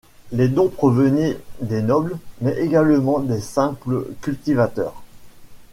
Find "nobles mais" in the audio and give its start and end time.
1.83-2.57